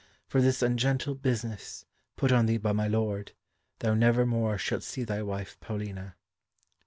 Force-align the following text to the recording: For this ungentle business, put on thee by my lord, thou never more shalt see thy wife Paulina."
For 0.25 0.41
this 0.41 0.63
ungentle 0.63 1.13
business, 1.13 1.85
put 2.15 2.31
on 2.31 2.47
thee 2.47 2.57
by 2.57 2.71
my 2.71 2.87
lord, 2.87 3.33
thou 3.81 3.93
never 3.93 4.25
more 4.25 4.57
shalt 4.57 4.81
see 4.81 5.03
thy 5.03 5.21
wife 5.21 5.59
Paulina." 5.59 6.15